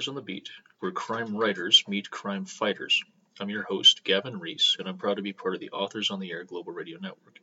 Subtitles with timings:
[0.00, 3.04] Writers on the Beat, where crime writers meet crime fighters.
[3.38, 6.20] I'm your host, Gavin Reese, and I'm proud to be part of the Authors on
[6.20, 7.38] the Air Global Radio Network.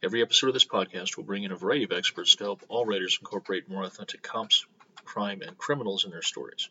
[0.00, 2.86] Every episode of this podcast will bring in a variety of experts to help all
[2.86, 4.64] writers incorporate more authentic cops,
[5.04, 6.68] crime, and criminals in their stories.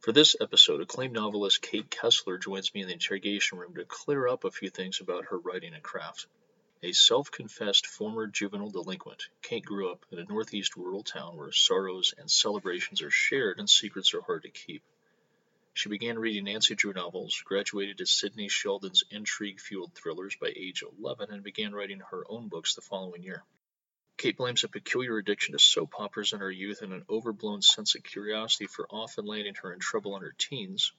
[0.00, 4.28] For this episode, acclaimed novelist Kate Kessler joins me in the interrogation room to clear
[4.28, 6.26] up a few things about her writing and craft.
[6.84, 11.50] A self confessed former juvenile delinquent, Kate grew up in a northeast rural town where
[11.50, 14.82] sorrows and celebrations are shared and secrets are hard to keep.
[15.72, 20.82] She began reading Nancy Drew novels, graduated to Sidney Sheldon's intrigue fueled thrillers by age
[20.82, 23.42] 11, and began writing her own books the following year.
[24.18, 27.94] Kate blames a peculiar addiction to soap operas in her youth and an overblown sense
[27.94, 30.92] of curiosity for often landing her in trouble in her teens,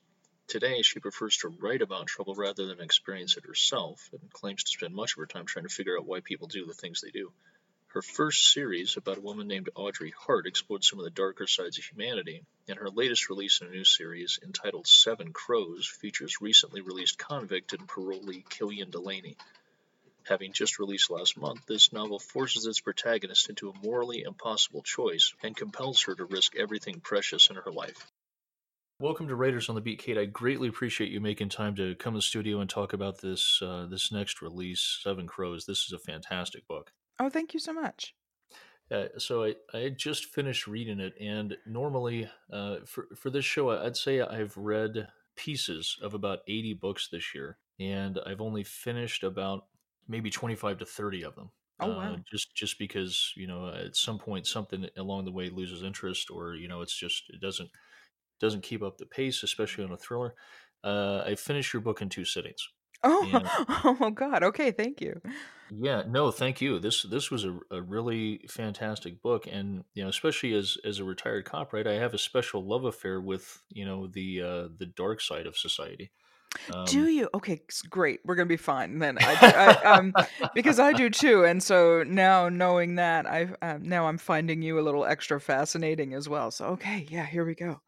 [0.48, 4.70] Today, she prefers to write about trouble rather than experience it herself, and claims to
[4.70, 7.10] spend much of her time trying to figure out why people do the things they
[7.10, 7.34] do.
[7.88, 11.80] Her first series, about a woman named Audrey Hart, explored some of the darker sides
[11.80, 16.82] of humanity, and her latest release in a new series, entitled Seven Crows, features recently
[16.82, 19.38] released convict and parolee Killian Delaney.
[20.26, 25.34] Having just released last month, this novel forces its protagonist into a morally impossible choice
[25.42, 28.06] and compels her to risk everything precious in her life.
[28.98, 30.18] Welcome to Writers on the Beat, Kate.
[30.18, 33.60] I greatly appreciate you making time to come to the studio and talk about this
[33.62, 35.66] uh, this next release, Seven Crows.
[35.66, 36.94] This is a fantastic book.
[37.20, 38.16] Oh, thank you so much.
[38.90, 43.70] Uh, so I, I just finished reading it, and normally uh, for for this show,
[43.70, 49.24] I'd say I've read pieces of about eighty books this year, and I've only finished
[49.26, 49.66] about
[50.08, 51.50] maybe twenty five to thirty of them.
[51.82, 52.14] Oh wow!
[52.14, 56.32] Uh, just just because you know at some point something along the way loses interest,
[56.32, 57.70] or you know it's just it doesn't
[58.40, 60.36] doesn't keep up the pace, especially on a thriller.
[60.84, 62.68] Uh, I finished your book in two sittings.
[63.04, 63.50] Oh, and,
[64.02, 64.44] oh God!
[64.44, 65.22] Okay, thank you.
[65.72, 66.80] Yeah, no, thank you.
[66.80, 71.04] This this was a, a really fantastic book, and you know, especially as as a
[71.04, 71.88] retired cop, right?
[71.88, 75.58] I have a special love affair with you know the uh, the dark side of
[75.58, 76.12] society.
[76.74, 77.30] Um, do you?
[77.34, 78.20] Okay, great.
[78.24, 79.18] We're gonna be fine then.
[79.20, 80.14] I, I um,
[80.54, 84.80] because I do too, and so now knowing that, I um, now I'm finding you
[84.80, 86.52] a little extra fascinating as well.
[86.52, 87.82] So okay, yeah, here we go.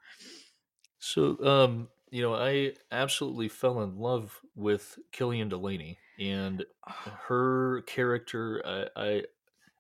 [1.00, 8.62] So, um, you know, I absolutely fell in love with Killian Delaney and her character.
[8.66, 9.24] I,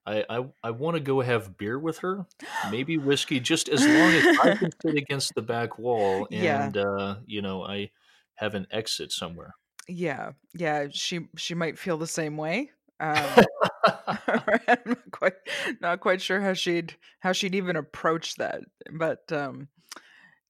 [0.05, 2.27] I, I, I want to go have beer with her,
[2.63, 6.71] maybe whiskey, just as long as I can sit against the back wall Yeah.
[6.71, 7.91] and, uh, you know, I
[8.35, 9.55] have an exit somewhere.
[9.87, 12.71] Yeah, yeah, she she might feel the same way.
[12.99, 13.47] Um,
[14.07, 15.33] I'm not quite
[15.81, 19.69] not quite sure how she'd how she'd even approach that, but um,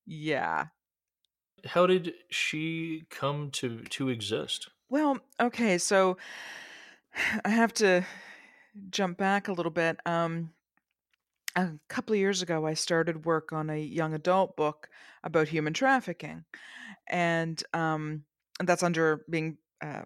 [0.07, 0.67] yeah.
[1.65, 4.69] How did she come to to exist?
[4.89, 6.17] Well, okay, so
[7.45, 8.05] I have to
[8.89, 9.99] jump back a little bit.
[10.05, 10.51] Um,
[11.55, 14.89] a couple of years ago, I started work on a young adult book
[15.23, 16.45] about human trafficking,
[17.07, 18.23] and um,
[18.63, 20.03] that's under being uh,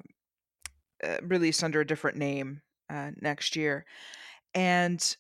[1.04, 3.86] uh, released under a different name uh, next year.
[4.54, 5.16] And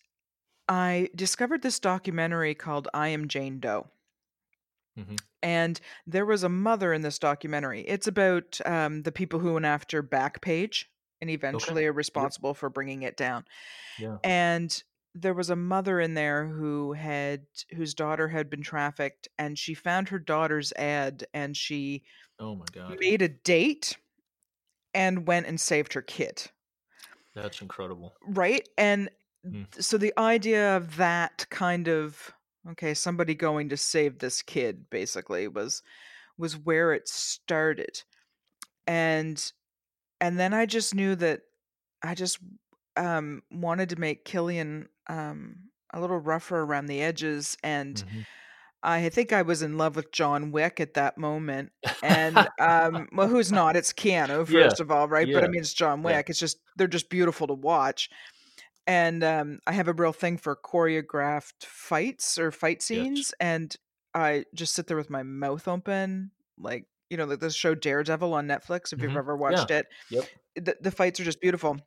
[0.67, 3.87] I discovered this documentary called "I Am Jane Doe."
[4.95, 7.81] Hmm And there was a mother in this documentary.
[7.81, 10.85] It's about um, the people who went after Backpage
[11.19, 11.73] and Okay.
[11.73, 12.33] eventually are Yep.
[12.33, 13.45] responsible for bringing it down.
[13.97, 14.19] Yeah.
[14.23, 14.83] And
[15.15, 19.73] there was a mother in there who had whose daughter had been trafficked, and she
[19.73, 22.03] found her daughter's ad, and she
[22.39, 22.99] Oh my God.
[22.99, 23.97] made a date
[24.93, 26.51] and went and saved her kid.
[27.33, 28.15] That's incredible.
[28.21, 28.67] Right?
[28.77, 29.09] And
[29.51, 29.65] Mm.
[29.79, 32.33] so the idea of that kind of
[32.69, 35.83] okay, somebody going to save this kid basically was
[36.37, 38.03] was where it started.
[38.87, 39.51] And
[40.21, 41.41] and then I just knew that
[42.03, 42.39] I just
[42.97, 48.23] um wanted to make Killian um a little rougher around the edges and hmm
[48.83, 51.71] I think I was in love with John Wick at that moment.
[52.01, 53.75] And um well who's not?
[53.75, 54.69] It's Keanu Yeah.
[54.69, 55.31] first of all, right?
[55.31, 56.15] But I mean it's John Yeah.
[56.15, 56.29] Wick.
[56.29, 58.09] It's just they're just beautiful to watch.
[58.91, 63.07] And um I have a real thing for choreographed fights or fight Yes.
[63.07, 63.75] scenes and
[64.13, 68.33] I just sit there with my mouth open like you know like the show Daredevil
[68.33, 69.65] on Netflix if you've hmm ever Yeah.
[69.65, 69.85] watched it.
[70.09, 70.25] Yep.
[70.55, 71.77] The, the fights are just beautiful.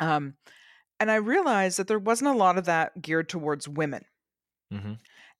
[0.00, 0.36] Um
[1.00, 4.04] and I realized that there wasn't a lot of that geared towards women
[4.70, 4.94] hmm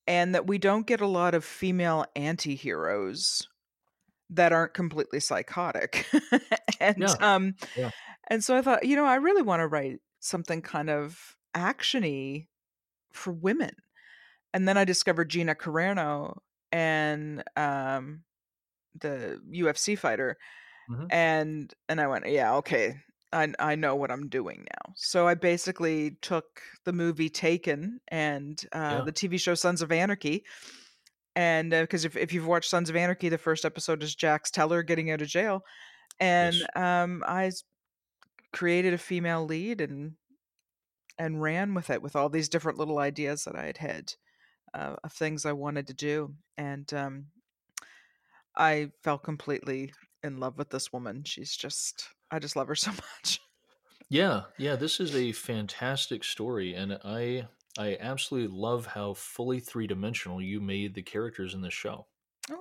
[0.07, 3.49] and that we don't get a lot of female anti-heroes
[4.31, 6.07] that aren't completely psychotic
[6.81, 7.17] and Yeah.
[7.21, 7.91] um Yeah.
[8.31, 12.49] and so i thought you know i really want to write something kind of actiony
[13.13, 13.73] for women
[14.53, 16.39] and then i discovered gina carano
[16.73, 18.25] and um
[19.01, 20.37] the ufc fighter
[20.89, 22.97] hmm and and i went yeah okay
[23.33, 24.93] I, I know what I'm doing now.
[24.95, 29.03] So I basically took the movie Taken and uh, Yeah.
[29.03, 30.45] the TV show Sons of Anarchy
[31.37, 34.83] and because if, if you've watched Sons of Anarchy, the first episode is Jax Teller
[34.83, 35.63] getting out of jail,
[36.21, 36.69] and Yes.
[36.77, 37.53] um, I
[38.55, 40.17] created a female lead and
[41.19, 44.15] and ran with it with all these different little ideas that I had had
[44.75, 47.29] uh, of things I wanted to do, and um,
[48.57, 49.93] I fell completely
[50.23, 51.23] in love with this woman.
[51.25, 53.41] She's just I just love her so much.
[54.09, 59.87] Yeah, yeah, this is a fantastic story, and I I absolutely love how fully three
[59.87, 62.07] dimensional you made the characters in this show.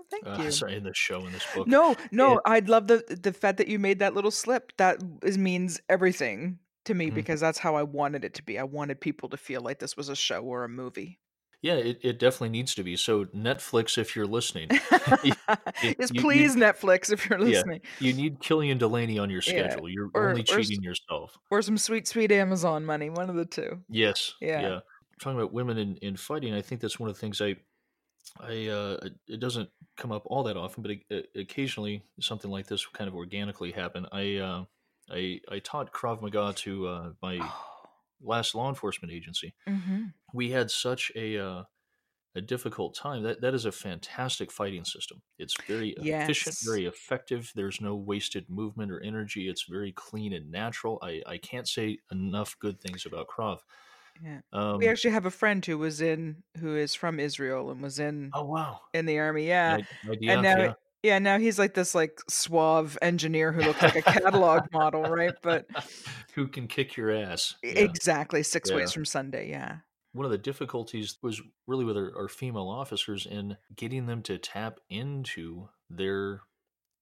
[0.04, 0.52] Oh, thank Uh, you.
[0.52, 1.68] sorry, in this show, in this book.
[1.68, 4.72] No, no, It- I'd love the the fact that you made that little slip.
[4.78, 7.16] That is means everything to me Mhm.
[7.16, 8.60] because that's how I wanted it to be.
[8.60, 11.20] I wanted people to feel like this was a show or a movie.
[11.62, 12.98] Yeah, it, it definitely needs to be.
[12.98, 14.68] So Netflix, if you're listening,
[15.24, 17.46] yes, you- please, Netflix, if you're Yeah.
[17.46, 19.90] listening, you need Killian Delaney on your Yeah, schedule.
[19.90, 21.38] You're or- only or cheating s- yourself.
[21.50, 23.10] or some sweet, sweet Amazon money.
[23.10, 23.82] One of the two.
[23.90, 24.34] Yes.
[24.42, 24.62] Yeah.
[24.62, 24.80] Yeah.
[25.22, 27.56] Talking about women in, in fighting, I think that's one of the things I,
[28.40, 32.86] I, uh, it doesn't come up all that often, but it, occasionally something like this
[32.88, 34.08] kind of organically happen.
[34.12, 34.66] I, uh,
[35.10, 37.90] I, I taught Krav Maga to uh, my Oh.
[38.22, 39.56] last law enforcement agency.
[39.68, 41.64] hmm We had such a, uh,
[42.36, 43.24] a difficult time.
[43.24, 45.24] That that is a fantastic fighting system.
[45.40, 47.52] It's very efficient, very effective.
[47.56, 49.50] There's no wasted movement or energy.
[49.50, 51.00] It's very clean and natural.
[51.04, 53.60] I, I can't say enough good things about Krav.
[54.22, 54.40] Yeah.
[54.52, 58.00] Um, we actually have a friend who was in, who is from Israel and was
[58.00, 59.48] in oh wow, in the army.
[59.48, 59.78] Yeah.
[60.06, 60.74] And now yeah.
[61.02, 65.34] yeah now he's like this like suave engineer who looks like a catalog model right
[65.42, 65.66] but
[66.36, 67.56] who can kick your ass?
[67.64, 67.72] Yeah.
[67.80, 68.78] exactly six Yeah.
[68.78, 69.78] ways from sunday yeah
[70.14, 74.38] One of the difficulties was really with our, our female officers in getting them to
[74.38, 76.42] tap into their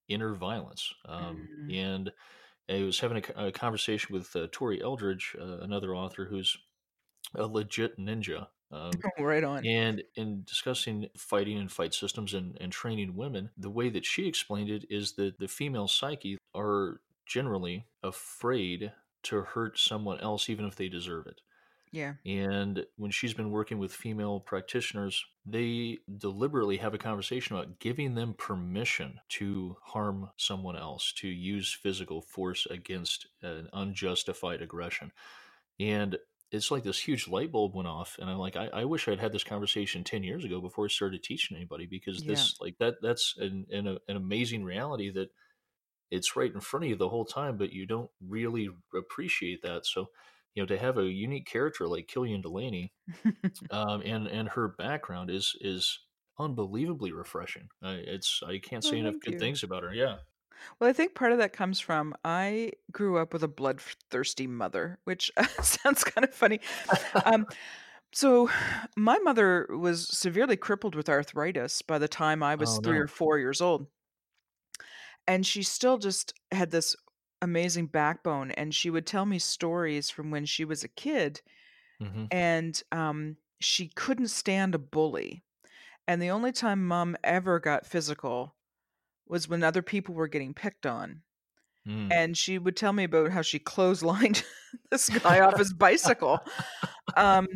[0.08, 0.94] inner violence.
[1.06, 1.76] Um, Mhm.
[1.78, 2.12] And
[2.70, 6.58] I was having a, a conversation with uh, Tori Eldridge, uh, another author who's
[7.36, 8.48] a legit ninja.
[8.72, 13.70] Um, right on and in discussing fighting and fight systems and, and training women, the
[13.70, 18.92] way that she explained it is that the female psyche are generally afraid
[19.24, 21.42] to hurt someone else, even if they deserve it.
[21.92, 27.80] yeah And when she's been working with female practitioners, they deliberately have a conversation about
[27.80, 35.12] giving them permission to harm someone else, to use physical force against an unjustified aggression.
[35.80, 36.18] And
[36.52, 38.18] it's like this huge light bulb went off.
[38.20, 40.90] And I'm like, I, I wish I'd had this conversation 10 years ago before I
[40.90, 45.30] started teaching anybody because this, like, that, that's an, an, an amazing reality that
[46.10, 49.86] it's right in front of you the whole time, but you don't really appreciate that.
[49.86, 50.12] So,
[50.54, 52.94] you know, to have a unique character like Killian Delaney,
[53.72, 56.00] um, and and her background is is
[56.40, 57.70] unbelievably refreshing.
[57.84, 59.40] Uh, it's I can't say Oh, enough good you.
[59.40, 59.94] things about her.
[59.94, 60.20] Yeah.
[60.80, 65.00] Well i think part of that comes from i grew up with a bloodthirsty mother
[65.06, 65.32] which
[65.62, 66.60] sounds kind of funny
[67.26, 67.48] um
[68.14, 68.50] so
[68.98, 73.00] my mother was severely crippled with arthritis by the time i was Oh, three no.
[73.00, 73.88] or four years old
[75.28, 76.96] and she still just had this
[77.42, 81.42] amazing backbone and she would tell me stories from when she was a kid
[82.00, 85.44] hmm and um, she couldn't stand a bully.
[86.08, 88.56] And the only time mom ever got physical
[89.32, 91.22] was when other people were getting picked on.
[91.88, 92.12] Mm.
[92.12, 94.44] And she would tell me about how she clotheslined
[94.92, 96.40] this guy off his bicycle.
[97.18, 97.48] Um,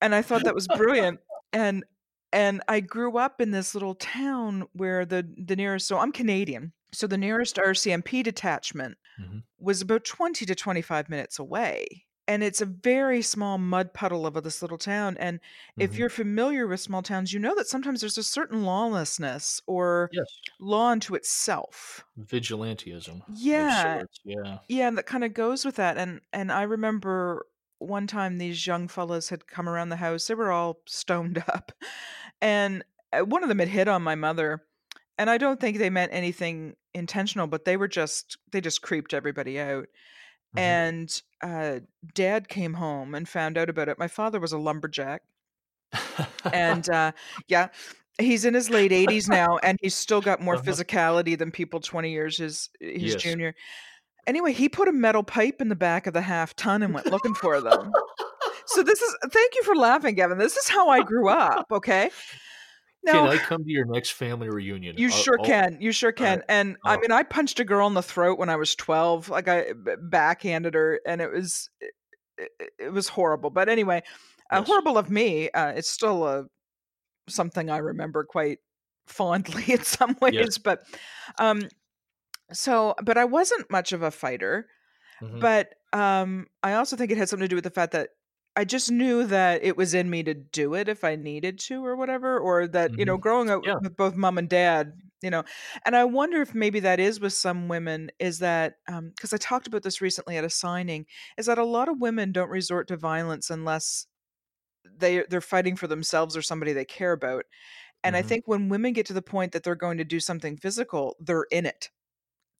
[0.00, 1.20] and I thought that was brilliant.
[1.52, 1.84] And
[2.32, 6.72] and I grew up in this little town where the the nearest so I'm Canadian.
[6.92, 9.42] So the nearest RCMP detachment Mhm.
[9.58, 12.05] was about 20 to 25 minutes away.
[12.28, 15.16] And it's a very small mud puddle of this little town.
[15.18, 15.40] And
[15.78, 15.98] if Mhm.
[15.98, 20.40] you're familiar with small towns, you know that sometimes there's a certain lawlessness or yes,
[20.58, 22.04] law unto itself.
[22.16, 23.22] vigilantism.
[23.26, 24.02] Yeah.
[24.24, 24.58] Yeah.
[24.68, 25.98] Yeah, and that kind of goes with that.
[25.98, 27.46] And and I remember
[27.78, 30.26] one time these young fellas had come around the house.
[30.28, 31.72] They were all stoned up,
[32.42, 34.66] and uh, one of them had hit on my mother.
[35.18, 39.14] And I don't think they meant anything intentional, but they were just they just creeped
[39.14, 39.88] everybody out.
[40.56, 40.62] Mhm.
[40.62, 41.80] And uh,
[42.14, 43.98] Dad came home and found out about it.
[43.98, 45.22] My father was a lumberjack,
[46.52, 47.12] and uh,
[47.48, 47.68] yeah,
[48.18, 50.62] he's in his late 80s now, and he's still got more Uh-huh.
[50.72, 53.22] physicality than people 20 years his his Yes.
[53.22, 53.54] junior.
[54.26, 57.06] Anyway, he put a metal pipe in the back of the half ton and went
[57.06, 57.92] looking for them.
[58.66, 60.38] So this is thank you for laughing, Gavin.
[60.38, 61.66] This is how I grew up.
[61.70, 62.10] Okay.
[63.12, 64.96] Can I come to your next family reunion?
[64.98, 65.78] you I'll- sure I'll- can.
[65.80, 66.42] You sure can.
[66.48, 67.00] And I Oh.
[67.00, 69.28] mean, I punched a girl in the throat when I was 12.
[69.28, 73.50] Like I backhanded her, and it was it, it- was horrible.
[73.50, 74.02] But anyway,
[74.50, 75.50] uh, horrible of me.
[75.50, 76.44] Uh, it's still a
[77.28, 78.58] something I remember quite
[79.06, 80.34] fondly in some ways.
[80.34, 80.58] Yes.
[80.58, 80.82] But
[81.38, 81.68] um,
[82.52, 84.68] so, but I wasn't much of a fighter.
[85.22, 85.40] Mhm.
[85.40, 88.10] But um, I also think it had something to do with the fact that
[88.56, 91.84] I just knew that it was in me to do it if I needed to
[91.84, 93.18] or whatever, or that, you know, Mhm.
[93.18, 93.80] growing up Yeah.
[93.80, 95.44] with both mom and dad, you know,
[95.84, 99.36] and I wonder if maybe that is with some women is that um because I
[99.38, 102.88] talked about this recently at a signing, is that a lot of women don't resort
[102.88, 104.06] to violence unless
[104.84, 107.44] they they're fighting for themselves or somebody they care about.
[108.04, 108.22] And I Mhm.
[108.22, 111.46] think when women get to the point that they're going to do something physical, they're
[111.52, 111.90] in it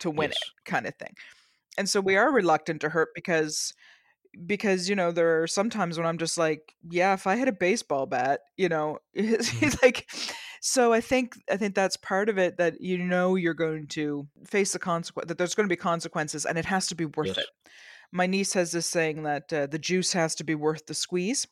[0.00, 1.14] to win it kind of thing.
[1.78, 3.74] And so we are reluctant to hurt because
[4.46, 7.52] because, you know, there are sometimes when I'm just like, yeah, if I had a
[7.52, 9.62] baseball bat, you know, Mhm.
[9.62, 10.08] it's like
[10.60, 14.26] so I think I think that's part of it that you know you're going to
[14.46, 17.28] face the consequence that there's going to be consequences and it has to be worth
[17.28, 17.38] Yes.
[17.38, 17.46] it.
[18.12, 21.46] My niece has this saying that uh, the juice has to be worth the squeeze.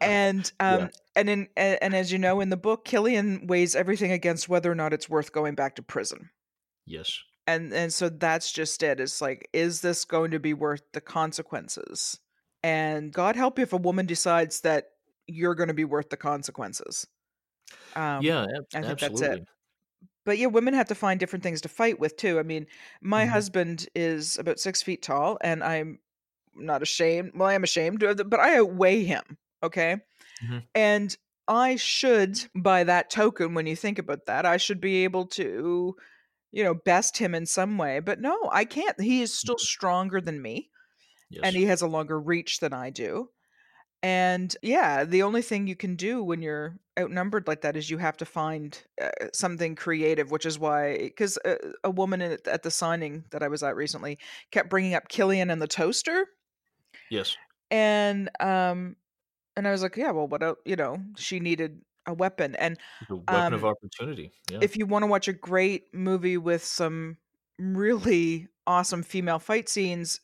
[0.00, 0.74] And Yeah.
[0.74, 4.48] um and in a- and as you know in the book Killian weighs everything against
[4.48, 6.30] whether or not it's worth going back to prison.
[6.86, 7.18] Yes.
[7.48, 9.00] And and so that's just it.
[9.00, 12.20] It's like is this going to be worth the consequences?
[12.64, 14.86] And God help you if a woman decides that
[15.28, 17.08] you're going to be worth the consequences.
[17.96, 19.40] Um Yeah, ab I think that's it.
[20.24, 22.38] But yeah, women have to find different things to fight with too.
[22.38, 22.66] I mean,
[23.00, 23.26] my Mhm.
[23.26, 26.00] husband is about six feet tall, and I'm
[26.54, 27.32] not ashamed.
[27.34, 29.38] Well, I am ashamed, but I outweigh him.
[29.62, 29.98] Okay,
[30.40, 30.68] Mhm.
[30.74, 31.16] and
[31.48, 35.96] I should, by that token, when you think about that, I should be able to,
[36.52, 38.00] you know, best him in some way.
[38.00, 39.00] But no, I can't.
[39.00, 39.58] He is still Mhm.
[39.58, 40.70] stronger than me,
[41.42, 43.30] and he has a longer reach than I do.
[44.02, 47.98] And yeah, the only thing you can do when you're outnumbered like that is you
[47.98, 52.62] have to find uh, something creative, which is why, because uh, a woman at, at
[52.62, 54.18] the signing that I was at recently
[54.52, 56.28] kept bringing up Killian and the toaster,
[57.10, 57.36] Yes.
[57.70, 58.96] and um,
[59.56, 60.58] and I was like, yeah, well, what else?
[60.66, 62.76] You know, she needed a weapon, and
[63.08, 64.32] The weapon of um, opportunity.
[64.50, 64.58] Yeah.
[64.62, 67.18] if you want to watch a great movie with some
[67.58, 70.20] really awesome female fight scenes,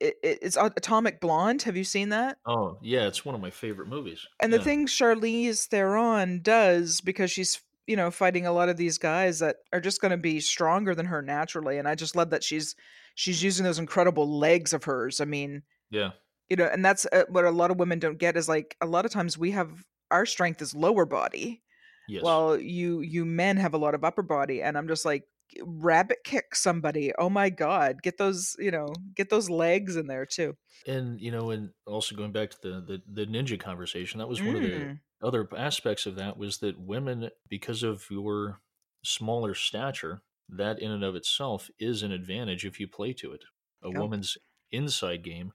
[0.00, 1.62] it, it's Atomic Blonde.
[1.62, 2.38] Have you seen that?
[2.46, 4.26] Oh, yeah, it's one of my favorite movies.
[4.40, 8.98] And the thing Charlize Theron does because she's, you know, fighting a lot of these
[8.98, 12.30] guys that are just going to be stronger than her naturally, and I just love
[12.30, 12.74] that she's
[13.14, 15.20] she's using those incredible legs of hers.
[15.20, 16.10] I mean, Yeah.
[16.50, 18.86] you know, and that's uh, what a lot of women don't get is like a
[18.86, 21.62] lot of times we have our strength is lower body,
[22.06, 22.38] Yes.
[22.38, 25.24] while you you men have a lot of upper body, and I'm just like
[25.62, 27.12] rabbit kick somebody.
[27.18, 30.56] Oh my god, get those, you know, get those legs in there too.
[30.86, 34.44] And, you know, and also going back to the the the ninja conversation, that was
[34.44, 38.60] one of the Mm, other aspects of that was that women, because of your
[39.02, 43.44] smaller stature, that in and of itself is an advantage if you play to it.
[43.82, 44.10] A yep.
[44.10, 44.36] woman's
[44.70, 45.52] inside game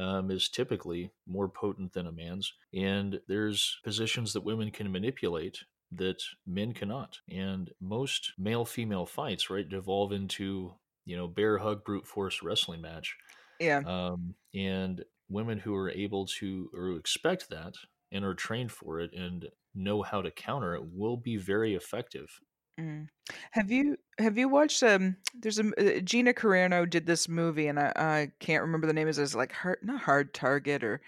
[0.00, 5.64] um, is typically more potent than a man's, and there's positions that women can manipulate
[5.92, 7.18] that men cannot.
[7.28, 10.74] And most male female fights, right, devolve into
[11.06, 13.16] you know bear hug brute force wrestling match
[13.58, 13.84] Yeah.
[13.84, 17.74] um, and women who are able to or expect that
[18.12, 22.40] and are trained for it and know how to counter it will be very effective.
[22.80, 23.08] Mm.
[23.52, 27.78] Have you have you watched um there's a uh, Gina Carano did this movie and
[27.78, 31.00] I, I can't remember the name is it's like hard not hard target or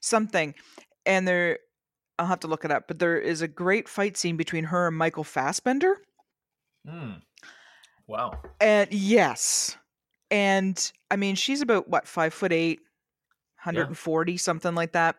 [0.00, 0.54] something
[1.06, 1.58] and there
[2.18, 4.88] I'll have to look it up but there is a great fight scene between her
[4.88, 5.96] and Michael Fassbender
[6.86, 7.20] Mm.
[8.06, 8.40] Wow.
[8.60, 9.76] and yes
[10.30, 12.80] and I mean she's about what five foot eight
[13.66, 13.80] Yeah.
[13.84, 15.16] 140 something like that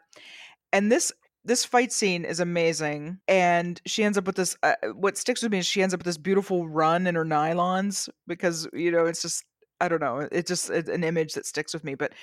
[0.74, 1.12] and this
[1.44, 5.52] this fight scene is amazing and she ends up with this uh, what sticks with
[5.52, 9.06] me is she ends up with this beautiful run in her nylons because you know
[9.06, 9.44] it's just
[9.80, 12.14] i don't know it's just it's an image that sticks with me but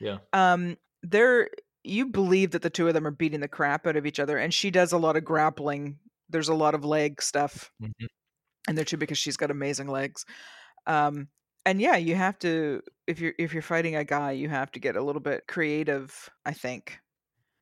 [0.00, 0.18] Yeah.
[0.32, 1.50] um they're
[1.84, 4.38] you believe that the two of them are beating the crap out of each other
[4.38, 5.98] and she does a lot of grappling
[6.30, 8.06] there's a lot of leg stuff Mhm.
[8.68, 10.24] in there too because she's got amazing legs
[10.86, 11.28] um
[11.66, 14.80] and yeah you have to if you're if you're fighting a guy you have to
[14.80, 16.98] get a little bit creative i think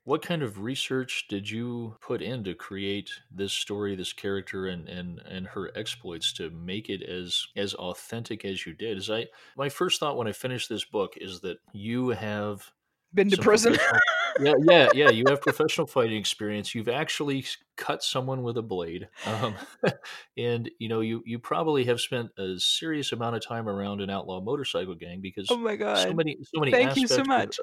[0.05, 4.89] What kind of research did you put in to create this story, this character, and
[4.89, 8.99] and and her exploits to make it as as authentic as you did?
[8.99, 9.27] Is I
[9.57, 12.73] my first thought when I finished this book is that you have
[13.13, 13.77] been to prison.
[14.41, 16.75] yeah yeah yeah you have professional fighting experience.
[16.75, 17.45] You've actually
[17.77, 19.55] cut someone with a blade um,
[20.37, 24.11] and you know you you probably have spent a serious amount of time around an
[24.11, 26.17] outlaw motorcycle gang because oh my so god.
[26.17, 27.59] many so many thank you so of much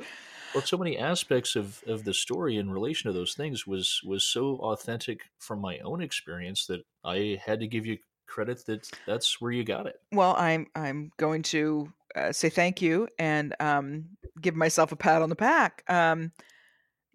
[0.54, 4.24] well so many aspects of of the story in relation to those things was was
[4.24, 9.42] so authentic from my own experience that i had to give you credit that that's
[9.42, 10.00] where you got it.
[10.12, 14.06] Well i'm i'm going to uh, say thank you and um
[14.40, 16.32] give myself a pat on the back um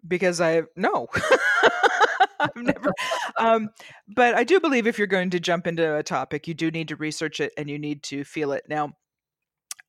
[0.07, 1.07] because i no
[2.39, 2.91] i've never
[3.37, 3.69] um
[4.07, 6.87] but i do believe if you're going to jump into a topic you do need
[6.89, 8.63] to research it and you need to feel it.
[8.67, 8.93] Now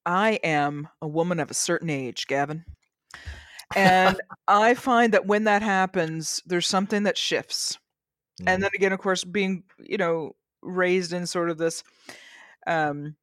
[0.06, 2.64] i am a woman of a certain age gavin
[3.76, 7.78] And I find that when that happens, there's something that shifts.
[8.47, 8.62] And Mm.
[8.62, 11.85] then again, of course, being, you know, raised in sort of this
[12.66, 13.16] um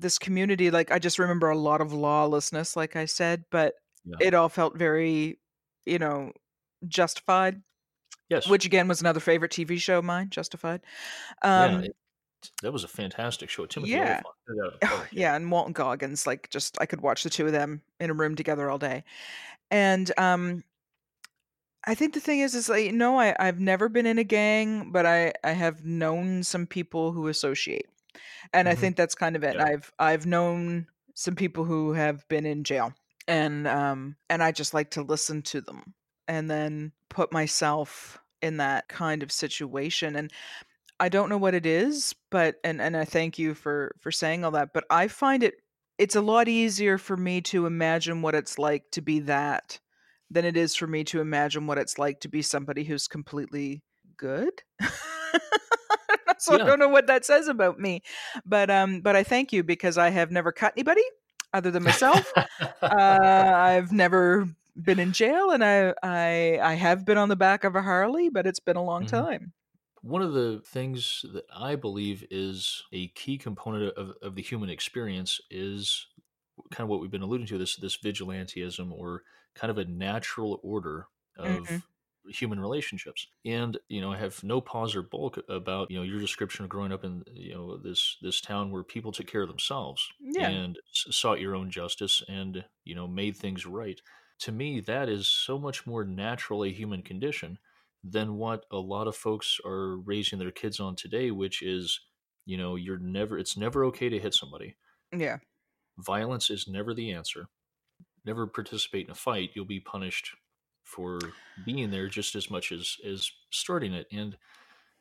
[0.00, 3.74] this community, like I just remember a lot of lawlessness, like I said, but
[4.04, 4.16] Yeah.
[4.20, 5.38] it all felt very,
[5.86, 6.32] you know,
[6.88, 7.62] justified.
[8.28, 8.48] Yes.
[8.48, 10.80] Which again was another favorite TV show of mine, Justified.
[11.42, 11.96] Um, it-
[12.62, 13.66] that was a fantastic show.
[13.66, 14.20] Timothy yeah.
[14.20, 17.82] A- Oh, yeah, and Walton Goggins, like just I could watch the two of them
[18.00, 19.04] in a room together all day.
[19.70, 20.64] And um
[21.86, 24.90] I think the thing is is like no, I, I've never been in a gang,
[24.90, 27.86] but I, I have known some people who associate.
[28.52, 28.78] And I Mhm.
[28.78, 29.56] think that's kind of it.
[29.56, 29.64] Yeah.
[29.64, 32.94] I've I've known some people who have been in jail.
[33.28, 35.94] And um and I just like to listen to them
[36.28, 40.16] and then put myself in that kind of situation.
[40.16, 40.32] And
[41.00, 44.44] I don't know what it is, but and and I thank you for for saying
[44.44, 45.54] all that, but I find it
[45.98, 49.80] it's a lot easier for me to imagine what it's like to be that
[50.30, 53.82] than it is for me to imagine what it's like to be somebody who's completely
[54.16, 54.62] good.
[56.38, 58.02] so I don't know what that says about me.
[58.44, 61.02] But um but I thank you because I have never cut anybody
[61.52, 62.32] other than myself.
[62.90, 64.48] uh, I've never
[64.80, 68.28] been in jail and I I I have been on the back of a Harley,
[68.28, 69.08] but it's been a long Mhm.
[69.10, 69.52] time.
[70.04, 74.68] One of the things that I believe is a key component of, of the human
[74.68, 76.06] experience is
[76.70, 80.60] kind of what we've been alluding to this this vigilantism or kind of a natural
[80.62, 81.06] order
[81.36, 81.84] of Mhm.
[82.30, 86.20] human relationships and you know i have no pause or bulk about you know your
[86.20, 89.48] description of growing up in you know this this town where people took care of
[89.48, 90.50] themselves Yeah.
[90.50, 94.00] and sought your own justice and you know made things right
[94.38, 97.58] to me that is so much more natural a human condition
[98.06, 102.00] than what a lot of folks are raising their kids on today which is
[102.44, 104.76] you know you're never it's never okay to hit somebody.
[105.16, 105.38] Yeah.
[105.98, 107.46] violence is never the answer.
[108.26, 110.30] Never participate in a fight you'll be punished
[110.82, 111.18] for
[111.64, 114.06] being there just as much as as starting it.
[114.12, 114.36] And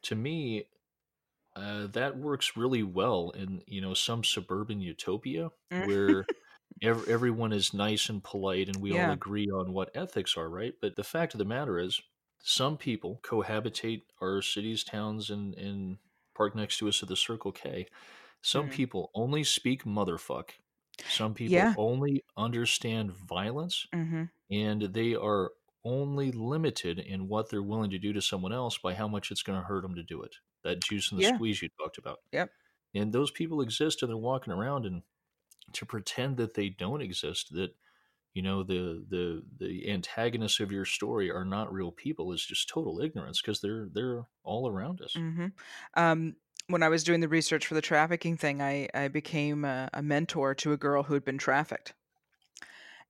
[0.04, 0.66] to me
[1.56, 5.88] uh, that works really well in you know some suburban utopia Mm.
[5.88, 6.26] where
[6.82, 10.74] ev- everyone is nice and polite and we all agree on what ethics are right?
[10.82, 12.00] But the fact of the matter is
[12.44, 16.00] some people cohabitate our cities towns and and
[16.36, 17.88] park next to us at the circle k
[18.44, 18.70] some Mhm.
[18.70, 20.52] people only speak motherfuck
[21.08, 21.76] some people Yeah.
[21.78, 24.30] only understand violence Mhm.
[24.52, 25.54] and they are
[25.86, 29.44] only limited in what they're willing to do to someone else by how much it's
[29.44, 30.36] going to hurt them to do it.
[30.64, 31.38] That juice and the Yeah.
[31.38, 32.20] squeeze you talked about.
[32.34, 32.54] Yep.
[32.96, 35.04] And those people exist and they're walking around and
[35.74, 37.76] to pretend that they don't exist, that
[38.34, 42.70] you know the the the antagonists of your story are not real people it's just
[42.70, 45.14] total ignorance because they're they're all around us.
[45.16, 45.54] Mhm.
[45.96, 46.36] Um,
[46.68, 50.02] when I was doing the research for the trafficking thing, I I became a, a
[50.02, 51.94] mentor to a girl who had been trafficked,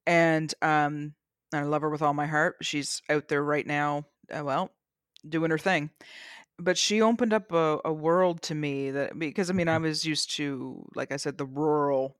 [0.06, 1.14] and um,
[1.54, 2.58] I love her with all my heart.
[2.62, 4.72] She's out there right now, uh, well,
[5.28, 5.92] doing her thing.
[6.60, 10.06] But she opened up a, a world to me that because I mean I was
[10.06, 12.18] used to, like I said, the rural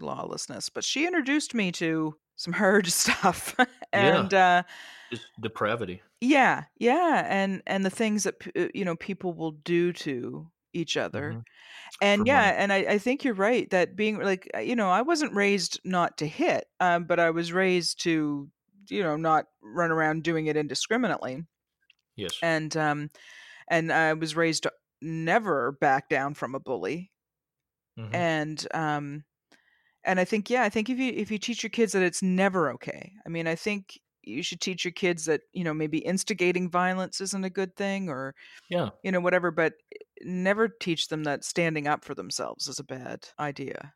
[0.00, 3.56] lawlessness, but she introduced me to some hard stuff,
[3.92, 4.62] and uh,
[5.10, 6.02] Just depravity.
[6.20, 10.96] yeah, yeah, and and the things that uh, you know people will do to each
[10.96, 11.44] other, Mhm.
[12.02, 12.56] and For yeah, money.
[12.56, 16.18] and I, I think you're right that being like you know I wasn't raised not
[16.18, 18.50] to hit, um, but I was raised to
[18.90, 21.44] you know not run around doing it indiscriminately,
[22.16, 22.42] Yes.
[22.42, 23.10] and um,
[23.68, 27.12] and I was raised to never back down from a bully,
[27.96, 28.24] Mhm.
[28.32, 29.24] and um,
[30.04, 32.22] and I think yeah, I think if you if you teach your kids that it's
[32.22, 33.12] never okay.
[33.26, 37.20] I mean, I think you should teach your kids that you know maybe instigating violence
[37.20, 38.34] isn't a good thing or
[38.70, 38.90] Yeah.
[39.02, 39.74] you know whatever, but
[40.22, 43.94] never teach them that standing up for themselves is a bad idea.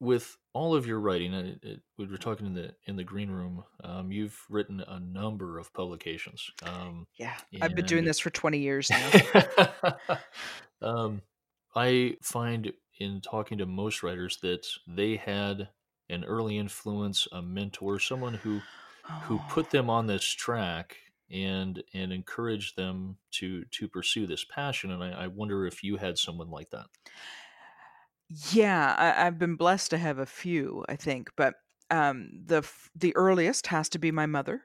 [0.00, 3.30] with all of your writing, it, it, we were talking in the in the green
[3.30, 3.64] room.
[3.82, 6.50] Um, you've written a number of publications.
[6.62, 9.10] Um, Yeah, I've been doing this for 20 years now.
[10.82, 11.22] um,
[11.74, 15.70] I find in talking to most writers that they had
[16.08, 18.62] an early influence, a mentor, someone who
[19.22, 20.96] who put them on this track
[21.30, 24.90] and and encouraged them to to pursue this passion.
[24.90, 26.86] And I, I wonder if you had someone like that.
[28.28, 31.54] Yeah, I, I've been blessed to have a few, I think, but
[31.90, 34.64] um, the the earliest has to be my mother,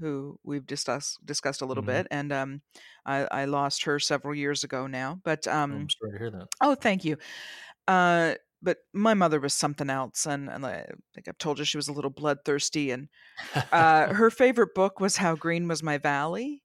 [0.00, 1.84] who we've discussed discussed a little Mhm.
[1.84, 2.62] bit, and um,
[3.06, 5.20] I, I lost her several years ago now.
[5.24, 6.48] But um, I'm sorry to hear that.
[6.62, 7.16] oh, thank you.
[7.88, 11.78] Uh, but my mother was something else, and, and I think I've told you she
[11.78, 13.08] was a little bloodthirsty, and
[13.72, 16.62] uh, her favorite book was How Green Was My Valley.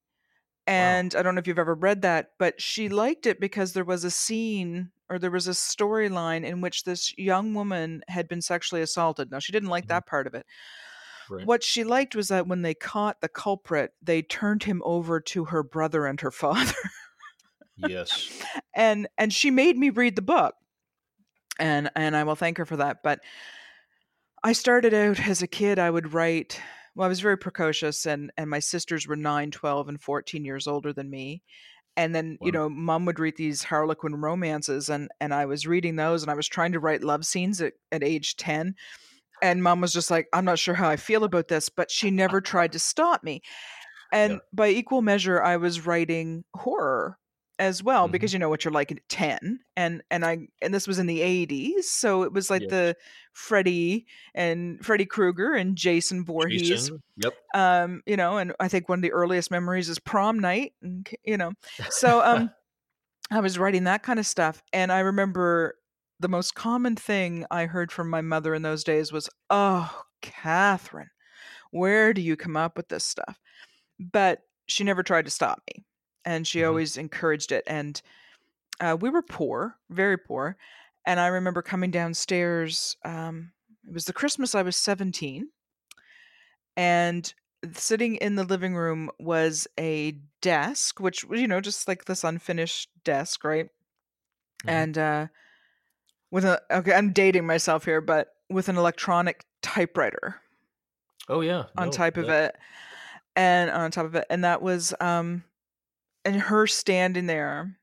[0.68, 3.86] And I don't know if you've ever read that, but she liked it because there
[3.86, 8.42] was a scene or there was a storyline in which this young woman had been
[8.42, 9.32] sexually assaulted.
[9.32, 9.88] Now, she didn't like Mhm.
[9.88, 10.46] that part of it,
[11.30, 11.46] Right.
[11.46, 15.46] What she liked was that when they caught the culprit, they turned him over to
[15.46, 16.74] her brother and her father.
[17.78, 18.42] Yes.
[18.76, 20.56] and and she made me read the book.
[21.60, 22.98] And and I will thank her for that.
[23.04, 23.20] But
[24.44, 26.60] I started out as a kid, I would write
[26.96, 30.68] well, I was very precocious and and my sisters were 9, 12 and 14 years
[30.68, 31.44] older than me.
[31.96, 35.96] And then, you know, mom would read these Harlequin romances and and I was reading
[35.96, 38.76] those and I was trying to write love scenes at, at age 10
[39.42, 42.10] and mom was just like i'm not sure how i feel about this but she
[42.12, 43.42] never tried to stop me
[44.12, 44.40] and Yeah.
[44.54, 47.18] by equal measure i was writing horror
[47.60, 48.12] as well Mhm.
[48.12, 51.08] because you know what you're like at 10 and and i and this was in
[51.08, 52.96] the 80s so it was like the
[53.34, 57.02] freddy and freddy krueger and jason Voorhees Jason.
[57.18, 57.34] Yep.
[57.56, 61.10] um you know and i think one of the earliest memories is prom night and
[61.24, 61.52] you know
[61.90, 62.52] so um
[63.32, 65.76] i was writing that kind of stuff and i remember
[66.20, 71.10] the most common thing i heard from my mother in those days was oh catherine
[71.72, 73.40] where do you come up with this stuff
[74.00, 75.86] but she never tried to stop me
[76.26, 76.68] and she Mhm.
[76.68, 78.02] always encouraged it and
[78.82, 80.58] uh, we were poor very poor
[81.06, 83.54] and i remember coming downstairs um,
[83.88, 85.50] it was the christmas i was 17
[86.76, 87.34] and
[87.74, 92.90] sitting in the living room was a desk which you know just like this unfinished
[93.04, 93.70] desk right
[94.64, 94.88] Mhm.
[94.88, 95.28] and uh
[96.32, 100.36] with a okay i'm dating myself here but with an electronic typewriter
[101.30, 101.66] Oh yeah.
[101.76, 102.62] on No, top of that- it
[103.36, 105.44] and on top of it and that was um
[106.26, 107.78] and her standing there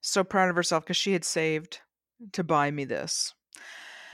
[0.00, 1.80] so proud of herself because she had saved
[2.32, 3.34] to buy me this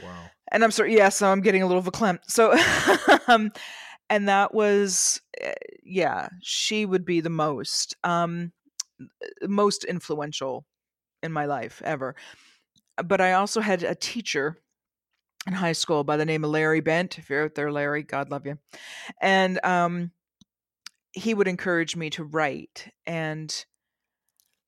[0.02, 0.24] Wow.
[0.52, 2.52] and i'm sorry yeah so i'm getting a little verklempt so
[3.28, 3.50] um
[4.10, 8.52] and that was uh, yeah she would be the most um
[9.42, 10.66] most influential
[11.22, 12.14] in my life ever
[13.04, 14.57] but i also had a teacher
[15.46, 18.30] in high school by the name of larry bent if you're out there larry god
[18.30, 18.59] love you
[19.20, 20.11] and um
[21.12, 23.64] he would encourage me to write and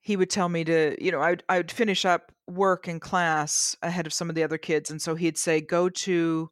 [0.01, 3.01] he would tell me to you know i would, I would finish up work in
[3.01, 6.51] class ahead of some of the other kids and so he'd say go to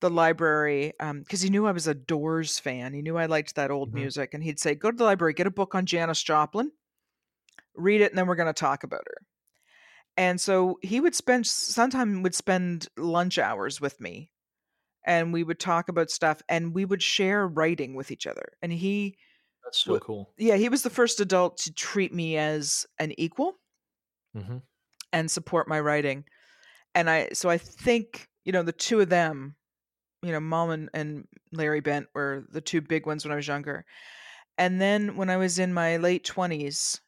[0.00, 3.70] the library because he knew i was a doors fan he knew i liked that
[3.70, 3.94] old Mhm.
[3.94, 6.70] music and he'd say go to the library get a book on janis joplin
[7.74, 9.26] read it and then we're going to talk about her
[10.16, 14.30] and so he would spend sometime would spend lunch hours with me
[15.06, 18.72] and we would talk about stuff and we would share writing with each other and
[18.72, 19.16] he
[19.64, 20.34] That's so Wh- cool.
[20.38, 23.54] yeah he was the first adult to treat me as an equal
[24.34, 24.58] hmm
[25.12, 26.24] and support my writing
[26.94, 29.56] and i so i think you know the two of them
[30.22, 33.48] you know mom and, and larry bent were the two big ones when i was
[33.48, 33.84] younger
[34.58, 37.00] and then when i was in my late 20s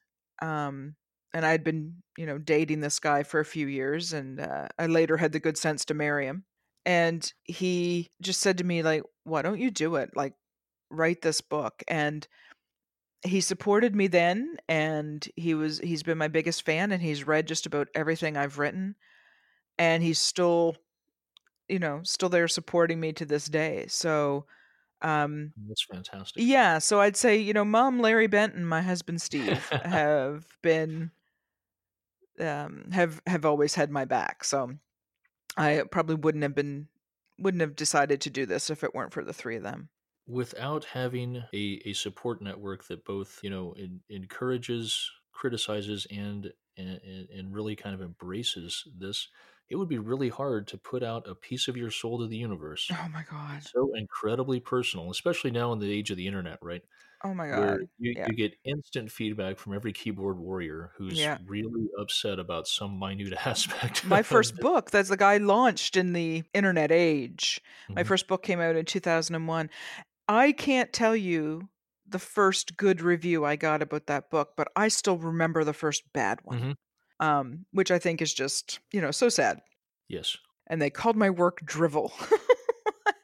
[0.43, 0.97] um
[1.35, 4.87] and i'd been you know dating this guy for a few years and uh, i
[4.87, 6.45] later had the good sense to marry him
[6.87, 10.11] and he just said to me like why don't you do it?
[10.15, 10.35] Like
[10.89, 12.27] write this book and
[13.23, 17.49] he supported me then and he was he's been my biggest fan and he's read
[17.49, 18.95] just about everything I've written
[19.79, 20.77] and he's still
[21.69, 24.47] you know still there supporting me to this day so
[25.07, 26.43] um That's fantastic.
[26.43, 31.11] yeah so I'd say you know mom Larry Benton my husband Steve have been
[32.41, 34.73] um have have always had my back so
[35.57, 36.89] I probably wouldn't have been
[37.39, 39.89] wouldn't have decided to do this if it weren't for the three of them
[40.29, 47.01] Without having a, a support network that both you know en- encourages, criticizes, and, and
[47.33, 49.29] and really kind of embraces this,
[49.69, 52.37] it would be really hard to put out a piece of your soul to the
[52.39, 52.93] universe.
[52.93, 56.83] oh my god So incredibly personal, especially now in the age of the internet, right?
[57.25, 58.27] oh my where god you, yeah.
[58.27, 61.39] you get instant feedback from every keyboard warrior who's Yeah.
[61.47, 64.03] really upset about some minute aspect.
[64.03, 67.61] my first book that's the guy launched in the internet age
[67.97, 68.05] my Mhm.
[68.05, 69.69] first book came out in 2001
[70.29, 71.69] i can't tell you
[72.07, 76.05] the first good review i got about that book but i still remember the first
[76.13, 76.77] bad one Mhm.
[77.21, 79.59] Um, which i think is just you know so sad
[80.09, 80.37] Yes.
[80.69, 82.13] and they called my work drivel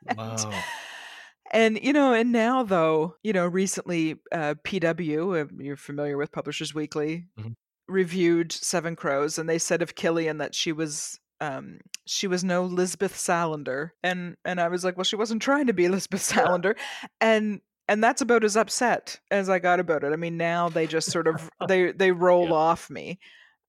[0.09, 0.63] And- Wow.
[1.53, 6.75] and you know and now though you know recently uh, pw you're familiar with publishers
[6.75, 7.55] weekly Mhm.
[7.89, 12.65] reviewed seven crows and they said of killian that she was um she was no
[12.65, 16.77] lisbeth salander and and i was like well she wasn't trying to be lisbeth salander
[17.21, 20.87] and and that's about as upset as i got about it i mean now they
[20.87, 22.55] just sort of they they roll Yeah.
[22.55, 23.19] off me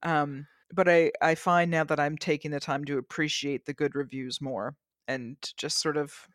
[0.03, 3.95] um but i i find now that i'm taking the time to appreciate the good
[3.95, 4.75] reviews more
[5.07, 6.27] and just sort of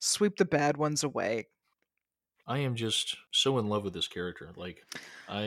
[0.00, 1.46] sweep the bad ones away
[2.46, 4.52] I am just so in love with this character.
[4.56, 4.84] Like,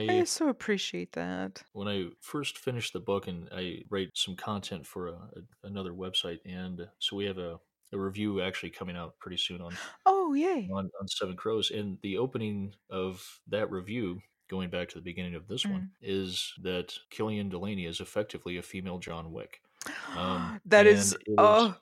[0.07, 4.35] i I so appreciate that when I first finished the book and I write some
[4.35, 7.59] content for a, a, another website, and so we have a
[7.93, 10.75] a review actually coming out pretty soon on Oh, yay.
[10.75, 15.33] on, on Seven Crows, and the opening of that review, going back to the beginning
[15.33, 19.61] of this one, is that Killian Delaney is effectively a female John Wick.
[20.15, 21.73] Um, that is, is- oh,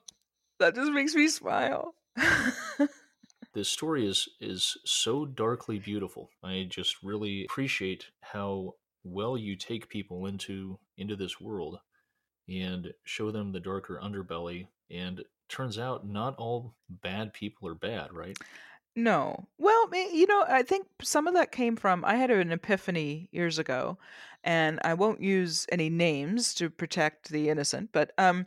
[0.59, 1.95] that just makes me smile.
[3.53, 6.29] this story is is so darkly beautiful.
[6.43, 11.79] I just really appreciate how well you take people into into this world
[12.47, 14.67] and show them the darker underbelly.
[14.91, 18.37] And turns out not all bad people are bad, right?
[19.03, 19.47] No.
[19.57, 23.29] Well, ma- you know, I think some of that came from I had an epiphany
[23.31, 23.97] years ago,
[24.43, 28.45] and I won't use any names to protect the innocent, but um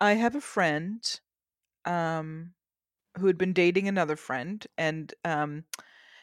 [0.00, 1.20] I have a friend
[1.86, 2.54] um
[3.18, 5.64] who had been dating another friend and um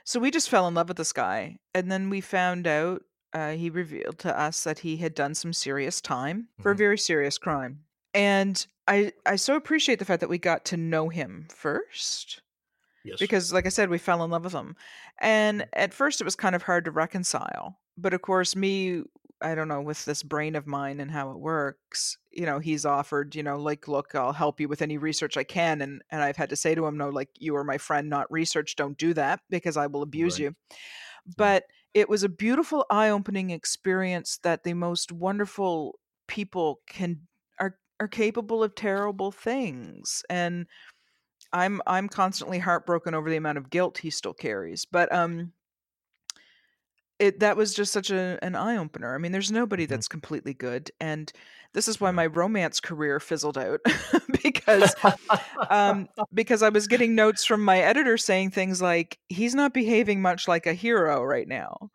[0.06, 3.04] so we just fell in love with this guy and then we found out
[3.34, 6.78] uh, he revealed to us that he had done some serious time for a Mhm.
[6.78, 11.10] very serious crime and i i so appreciate the fact that we got to know
[11.10, 12.42] him first
[13.04, 13.20] Yes.
[13.20, 14.76] because like i said we fell in love with them.
[15.20, 15.70] and mm-hmm.
[15.74, 19.04] at first it was kind of hard to reconcile but of course me
[19.42, 22.86] i don't know with this brain of mine and how it works you know he's
[22.86, 26.22] offered you know like look i'll help you with any research i can and and
[26.22, 28.98] i've had to say to him no like you are my friend not research don't
[28.98, 30.46] do that because i will abuse Right.
[30.46, 31.32] you mm-hmm.
[31.38, 37.22] but it was a beautiful eye-opening experience that the most wonderful people can
[37.60, 40.66] are are capable of terrible things and
[41.54, 45.52] i'm i'm constantly heartbroken over the amount of guilt he still carries but um
[47.20, 49.14] it that was just such a, an eye opener.
[49.14, 49.88] I mean, there's nobody Mhm.
[49.88, 51.32] that's completely good, and
[51.74, 53.80] this is why my romance career fizzled out
[54.44, 54.96] because
[55.70, 60.22] um, because I was getting notes from my editor saying things like he's not behaving
[60.22, 61.92] much like a hero right now.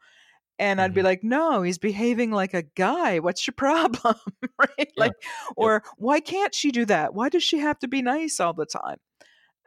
[0.58, 1.04] And I'd be Mhm.
[1.04, 3.18] like, no, he's behaving like a guy.
[3.20, 4.16] What's your problem?
[4.58, 4.92] right?
[4.96, 5.14] Like,
[5.56, 7.14] or why can't she do that?
[7.14, 8.98] Why does she have to be nice all the time?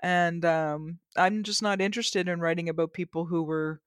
[0.02, 3.82] And um, I'm just not interested in writing about people who were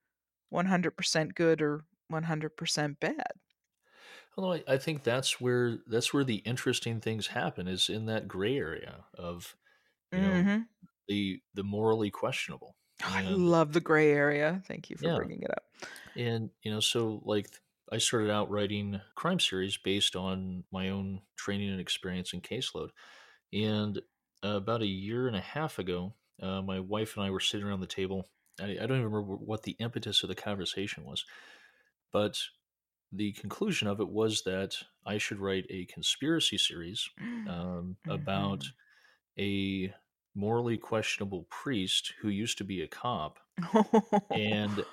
[0.49, 3.33] 100% good or 100% bad.
[4.37, 8.27] Although I, I think that's where that's where the interesting things happen is in that
[8.27, 9.55] gray area of
[10.13, 10.67] you know Mhm.
[11.07, 12.77] the the morally questionable.
[13.03, 14.61] Oh, I love the gray area.
[14.67, 15.19] Thank you for Yeah.
[15.19, 15.65] bringing it up.
[16.15, 17.47] And you know, so like
[17.91, 22.91] I started out writing crime series based on my own training and experience and caseload.
[23.53, 24.01] And
[24.43, 27.65] uh, about a year and a half ago, uh, my wife and I were sitting
[27.65, 28.27] around the table.
[28.59, 31.25] I, I don't even remember what the impetus of the conversation was,
[32.11, 32.39] but
[33.11, 37.09] the conclusion of it was that I should write a conspiracy series
[37.45, 38.73] um, about Mhm.
[39.39, 39.93] a
[40.35, 43.39] morally questionable priest who used to be a cop
[44.33, 44.85] and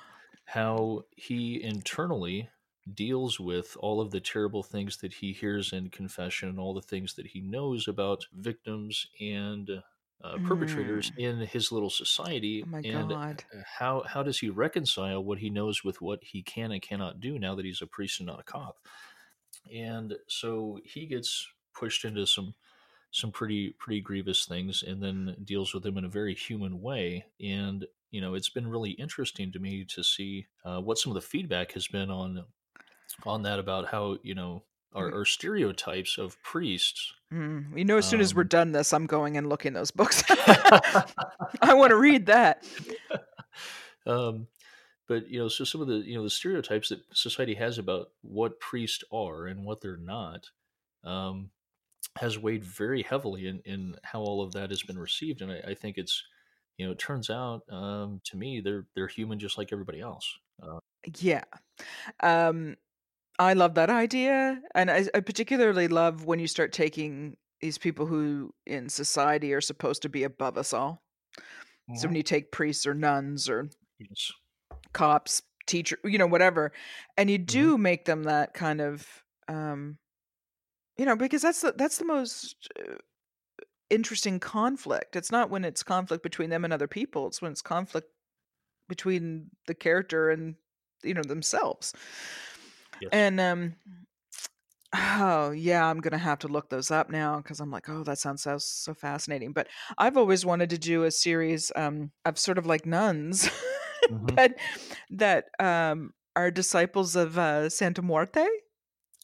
[0.44, 2.50] how he internally
[2.92, 6.80] deals with all of the terrible things that he hears in confession and all the
[6.82, 9.70] things that he knows about victims and
[10.22, 13.44] uh, perpetrators in his little society oh my and god.
[13.78, 17.38] how how does he reconcile what he knows with what he can and cannot do
[17.38, 18.76] now that he's a priest and not a cop?
[19.74, 22.54] And so he gets pushed into some
[23.12, 27.24] some pretty pretty grievous things and then deals with them in a very human way.
[27.42, 31.14] And you know it's been really interesting to me to see uh, what some of
[31.14, 32.44] the feedback has been on
[33.26, 34.62] on that about how you know
[34.94, 35.14] our, Mm.
[35.14, 39.06] our stereotypes of priests Mm, You know, as soon as we're Um, done this, I'm
[39.06, 40.24] going and looking those books.
[41.62, 42.64] I want to read that.
[44.06, 44.46] um,
[45.08, 48.08] but you know so some of the you know the stereotypes that society has about
[48.22, 50.50] what priests are and what they're not
[51.04, 51.50] um,
[52.16, 55.70] has weighed very heavily in, in how all of that has been received and I,
[55.70, 56.24] I think it's
[56.78, 60.28] you know it turns out um, to me they're they're human just like everybody else
[60.62, 60.78] uh,
[61.18, 61.44] Yeah.
[62.20, 62.76] Um,
[63.40, 64.60] I love that idea.
[64.74, 69.62] And I, I particularly love when you start taking these people who in society are
[69.62, 71.02] supposed to be above us all.
[71.96, 74.30] So when you take priests or nuns or yes.
[74.92, 76.70] cops, teacher, you know, whatever,
[77.16, 79.08] and you do make them that kind of,
[79.48, 79.98] um,
[80.96, 82.94] you know, because that's the that's the most uh,
[83.88, 85.16] interesting conflict.
[85.16, 87.26] It's not when it's conflict between them and other people.
[87.26, 88.06] It's when it's conflict
[88.88, 90.54] between the character and
[91.02, 91.92] you know themselves.
[93.00, 93.12] Yes.
[93.12, 93.76] And um,
[94.94, 98.18] oh yeah, I'm gonna have to look those up now because I'm like, oh, that
[98.18, 99.52] sounds so so fascinating.
[99.52, 103.48] But I've always wanted to do a series um of sort of like nuns,
[104.08, 104.36] Mhm.
[104.36, 104.56] but
[105.10, 108.46] that um are disciples of uh, Santa Muerte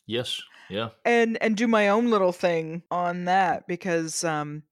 [0.07, 4.63] yes yeah and and do my own little thing on that because um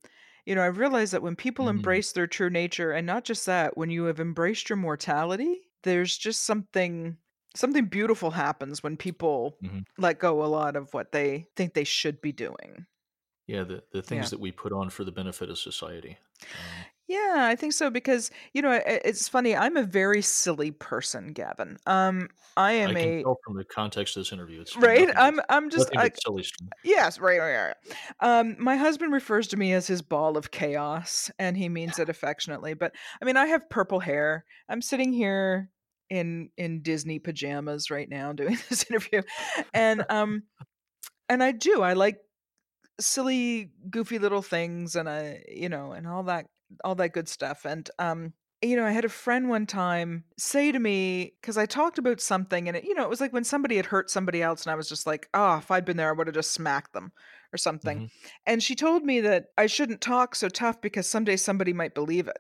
[0.47, 1.69] you know i realize that when people Mhm.
[1.69, 6.17] embrace their true nature and not just that when you have embraced your mortality there's
[6.17, 7.17] just something
[7.55, 9.85] something beautiful happens when people Mhm.
[9.99, 12.87] let go a lot of what they think they should be doing
[13.47, 14.31] Yeah, the the things yeah.
[14.31, 16.19] that we put on for the benefit of society.
[16.55, 19.55] Um, yeah, I think so because you know it, it's funny.
[19.57, 21.79] I'm a very silly person, Gavin.
[21.87, 24.61] Um, I am I a from the context of this interview.
[24.61, 25.11] It's right.
[25.17, 26.45] I'm I'm just I, silly
[26.85, 27.77] yes, right, right, right.
[28.21, 32.09] Um, my husband refers to me as his ball of chaos, and he means it
[32.11, 32.75] affectionately.
[32.75, 34.45] But I mean, I have purple hair.
[34.69, 35.71] I'm sitting here
[36.11, 39.23] in in Disney pajamas right now doing this interview,
[39.73, 40.45] and um,
[41.29, 41.83] and I do.
[41.83, 42.19] I like
[43.01, 46.47] silly, goofy little things, and I, you know, and all that
[46.83, 47.65] all that good stuff.
[47.65, 51.67] And um, you know, I had a friend one time say to me because I
[51.67, 54.43] talked about something, and it, you know, it was like when somebody had hurt somebody
[54.43, 56.53] else, and I was just like, oh, if I'd been there, I would have just
[56.53, 57.13] smacked them
[57.53, 57.99] or something.
[57.99, 58.29] Mm-hmm.
[58.47, 62.29] And she told me that I shouldn't talk so tough because someday somebody might believe
[62.29, 62.39] it.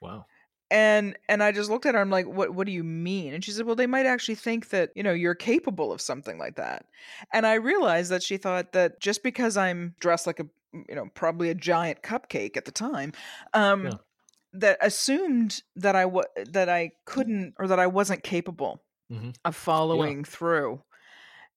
[0.00, 0.26] Wow
[0.70, 3.44] and and i just looked at her i'm like what what do you mean and
[3.44, 6.56] she said well they might actually think that you know you're capable of something like
[6.56, 6.86] that
[7.32, 10.46] and i realized that she thought that just because i'm dressed like a
[10.88, 13.12] you know probably a giant cupcake at the time
[13.54, 13.92] um yeah.
[14.52, 19.30] that assumed that i was that i couldn't or that i wasn't capable mm-hmm.
[19.44, 20.24] of following yeah.
[20.26, 20.82] through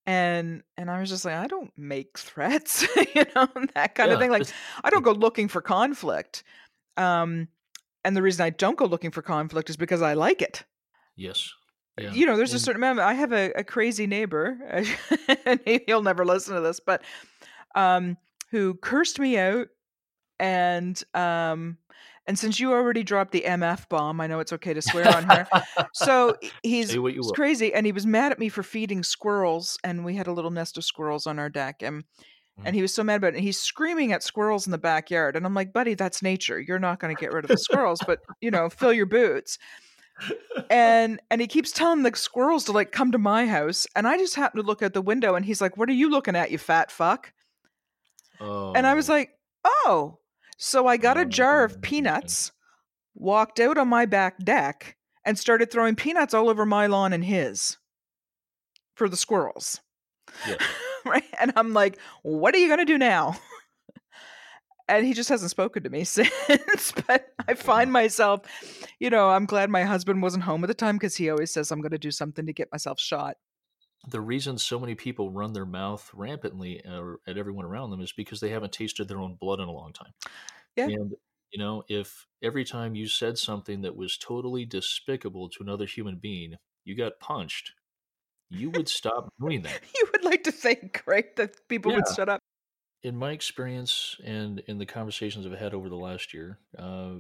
[0.05, 4.13] and and i was just like i don't make threats you know that kind yeah,
[4.13, 4.47] of thing like
[4.83, 6.43] i don't go looking for conflict
[6.95, 7.47] um
[8.03, 10.63] and the reason I don't go looking for conflict is because I like it.
[11.15, 11.51] Yes.
[11.99, 12.13] Yeah.
[12.13, 12.99] You know, there's and, a certain amount.
[12.99, 14.57] I have a, a crazy neighbor,
[15.45, 17.01] and he'll never listen to this, but
[17.75, 18.17] um,
[18.51, 19.67] who cursed me out,
[20.39, 21.77] and um,
[22.25, 25.29] and since you already dropped the MF bomb, I know it's okay to swear on
[25.29, 25.47] here.
[25.93, 26.95] So he's
[27.33, 30.51] crazy, and he was mad at me for feeding squirrels, and we had a little
[30.51, 32.03] nest of squirrels on our deck, and
[32.59, 32.75] and mm-hmm.
[32.75, 33.37] he was so mad about it.
[33.37, 35.35] And he's screaming at squirrels in the backyard.
[35.35, 36.59] And I'm like, buddy, that's nature.
[36.59, 39.57] You're not going to get rid of the squirrels, but you know, fill your boots.
[40.69, 43.87] And and he keeps telling the squirrels to like come to my house.
[43.95, 46.09] And I just happen to look out the window and he's like, What are you
[46.09, 47.31] looking at, you fat fuck?
[48.41, 48.73] Oh.
[48.73, 49.13] And I was oh.
[49.13, 49.31] like,
[49.65, 50.19] Oh.
[50.57, 52.51] So I got a oh, jar of oh, peanuts,
[53.15, 57.23] walked out on my back deck, and started throwing peanuts all over my lawn and
[57.23, 57.77] his
[58.95, 59.79] for the squirrels.
[60.45, 60.57] Yes.
[61.05, 61.23] right?
[61.39, 63.37] And I'm like, what are you going to do now?
[64.89, 66.93] and he just hasn't spoken to me since.
[67.07, 68.41] but I find myself,
[68.99, 71.71] you know, I'm glad my husband wasn't home at the time because he always says
[71.71, 73.37] I'm going to do something to get myself shot.
[74.09, 78.13] The reason so many people run their mouth rampantly uh, at everyone around them is
[78.13, 80.13] because they haven't tasted their own blood in a long time.
[80.75, 80.85] Yeah.
[80.85, 81.13] And
[81.51, 86.17] you know, if every time you said something that was totally despicable to another human
[86.17, 87.73] being, you got punched,
[88.49, 89.79] you would stop doing that.
[89.95, 91.97] you would like to think, right, that people yeah.
[91.97, 92.39] would shut up.
[93.01, 97.11] In my experience and in the conversations I've had over the last year, uh,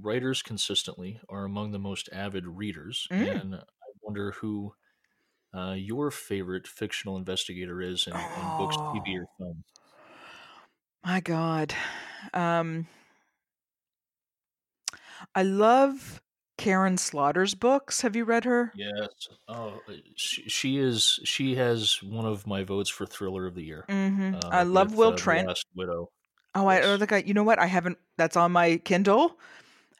[0.00, 3.06] writers consistently are among the most avid readers.
[3.10, 3.40] Mm.
[3.40, 3.60] And I
[4.02, 4.72] wonder who
[5.54, 9.36] uh, your favorite fictional investigator is in, in books, TV, or oh.
[9.38, 9.64] film.
[11.04, 11.74] My God.
[12.32, 12.86] Um,
[15.34, 16.22] I love
[16.58, 18.02] Karin Slaughter's books.
[18.02, 18.72] Have you read her?
[18.74, 19.08] Yes.
[19.48, 21.20] Oh, uh, she, she is.
[21.24, 23.84] She has one of my votes for thriller of the year.
[23.88, 24.34] Mm-hmm.
[24.34, 25.58] Uh, I love with, Will uh, Trent.
[25.74, 26.10] Widow.
[26.54, 26.84] Oh, yes.
[26.84, 27.18] I oh, think I.
[27.18, 27.58] You know what?
[27.58, 27.96] I haven't.
[28.18, 29.38] That's on my Kindle.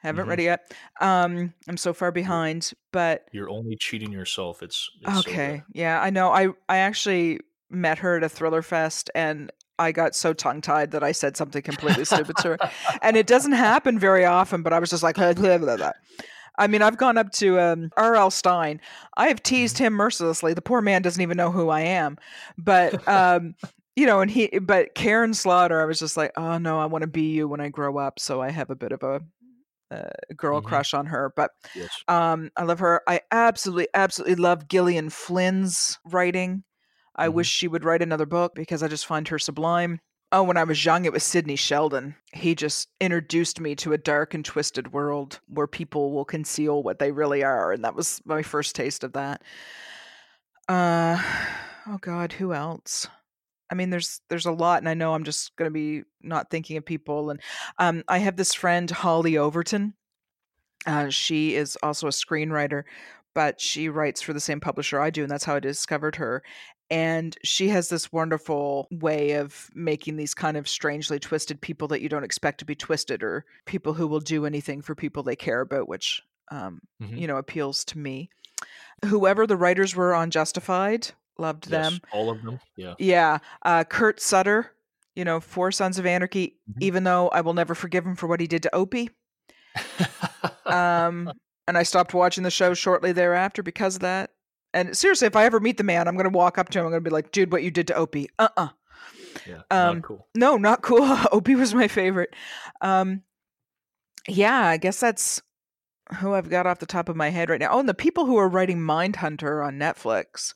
[0.03, 0.31] Haven't mm-hmm.
[0.31, 0.73] read it yet.
[1.01, 4.63] Um, I'm so far behind, but you're only cheating yourself.
[4.63, 5.63] It's, it's okay.
[5.67, 6.31] So yeah, I know.
[6.31, 7.41] I I actually
[7.71, 11.37] met her at a thriller fest, and I got so tongue tied that I said
[11.37, 12.59] something completely stupid to her,
[13.03, 14.63] and it doesn't happen very often.
[14.63, 15.93] But I was just like, blah, blah, blah,
[16.59, 18.31] I mean, I've gone up to um, R.L.
[18.31, 18.81] Stine.
[19.17, 19.87] I have teased mm-hmm.
[19.87, 20.53] him mercilessly.
[20.55, 22.19] The poor man doesn't even know who I am.
[22.59, 23.55] But, um,
[23.97, 27.03] you know, and he, but Karin Slaughter, I was just like, oh no, I want
[27.03, 28.19] to be you when I grow up.
[28.19, 29.21] So I have a bit of a,
[29.91, 30.69] a girl mm-hmm.
[30.69, 31.33] crush on her.
[31.35, 31.91] But yes.
[32.09, 33.03] um, I love her.
[33.07, 36.65] I absolutely, absolutely love Gillian Flynn's writing.
[37.15, 37.37] I mm-hmm.
[37.37, 40.01] wish she would write another book because I just find her sublime.
[40.31, 42.15] Oh, when I was young, it was Sidney Sheldon.
[42.35, 46.99] He just introduced me to a dark and twisted world where people will conceal what
[46.99, 47.73] they really are.
[47.73, 49.43] And that was my first taste of that.
[50.69, 51.23] Uh,
[51.87, 53.09] oh God, who else?
[53.71, 56.51] I mean, there's there's a lot, and I know I'm just going to be not
[56.51, 57.31] thinking of people.
[57.31, 57.41] And
[57.79, 59.95] um, I have this friend Hollie Overton.
[60.87, 62.83] Uh, she is also a screenwriter,
[63.35, 66.43] but she writes for the same publisher I do, and that's how I discovered her
[66.91, 72.01] and she has this wonderful way of making these kind of strangely twisted people that
[72.01, 75.37] you don't expect to be twisted or people who will do anything for people they
[75.37, 77.17] care about which um, mm-hmm.
[77.17, 78.31] you know appeals to me.
[79.05, 81.09] Whoever the writers were on justified
[81.39, 82.01] loved yes, them.
[82.13, 82.95] all of them yeah.
[82.99, 84.73] Yeah uh, kurt sutter
[85.15, 86.83] you know four sons of anarchy mm-hmm.
[86.83, 89.11] even though i will never forgive him for what he did to opie.
[90.67, 91.33] Um,
[91.67, 94.33] and i stopped watching the show shortly thereafter because of that
[94.79, 96.85] and seriously, if I ever meet the man, I'm going to walk up to him.
[96.87, 98.29] I'm going to be like, dude, what you did to Opie.
[98.39, 98.65] Uh uh-uh.
[98.65, 98.69] uh
[99.47, 100.27] Yeah, Um, not cool.
[100.35, 101.03] No, not cool.
[101.33, 102.35] Opie was my favorite.
[102.81, 103.23] Um,
[104.29, 105.41] yeah, I guess that's
[106.21, 107.71] who I've got off the top of my head right now.
[107.73, 110.55] Oh, and the people who are writing Mindhunter on Netflix.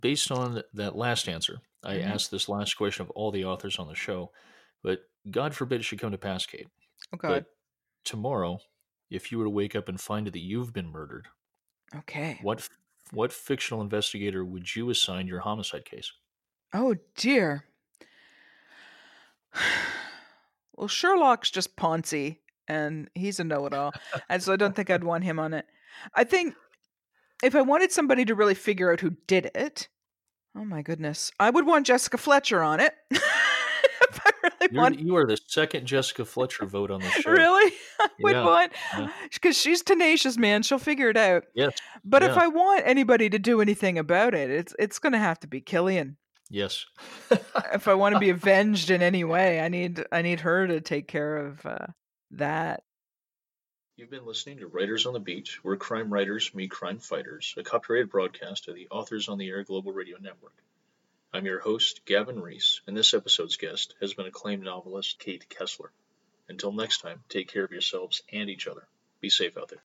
[0.00, 2.06] Based on that last answer, I Mhm.
[2.06, 4.30] asked this last question of all the authors on the show,
[4.82, 6.68] but God forbid it should come to pass, Kate.
[7.12, 7.28] Oh God.
[7.28, 7.44] But
[8.04, 8.60] tomorrow,
[9.10, 11.26] if you were to wake up and find that you've been murdered,
[11.94, 12.38] Okay.
[12.42, 12.68] what
[13.12, 16.12] what fictional investigator would you assign your homicide case?
[16.72, 17.64] Oh dear.
[20.76, 22.36] Well, Sherlock's just Ponzi,
[22.68, 23.94] and he's a know-it-all,
[24.28, 25.66] and so I don't think I'd want him on it.
[26.14, 26.54] I think
[27.42, 29.88] if I wanted somebody to really figure out who did it,
[30.56, 32.94] oh my goodness, I would want Jessica Fletcher on it.
[33.10, 37.30] if I really You're, want, you are the second Jessica Fletcher vote on the show.
[37.30, 39.10] really, I would Yeah, want yeah.
[39.32, 40.62] because she's tenacious, man.
[40.62, 41.44] She'll figure it out.
[41.54, 45.18] Yes, But if I want anybody to do anything about it, it's it's going to
[45.18, 46.16] have to be Killian.
[46.50, 46.84] yes.
[47.72, 50.80] if I want to be avenged in any way, I need I need her to
[50.80, 51.86] take care of uh,
[52.32, 52.82] that.
[53.96, 57.64] You've been listening to Writers on the Beat, where crime writers meet crime fighters, a
[57.64, 60.54] copyrighted broadcast of the Authors on the Air Global Radio Network.
[61.32, 65.92] I'm your host, Gavin Reese, and this episode's guest has been acclaimed novelist Kate Kessler.
[66.48, 68.88] Until next time, take care of yourselves and each other.
[69.20, 69.82] Be safe out there.